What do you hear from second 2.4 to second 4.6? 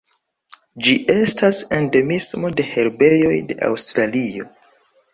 de herbejoj de Aŭstralio.